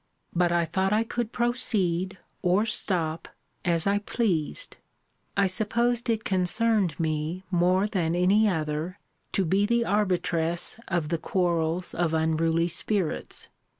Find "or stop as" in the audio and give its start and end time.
2.41-3.85